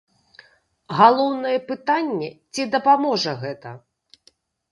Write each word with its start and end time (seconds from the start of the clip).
Галоўнае 0.99 1.57
пытанне, 1.67 2.29
ці 2.57 2.61
дапаможа 2.77 3.31
гэта? 3.43 3.77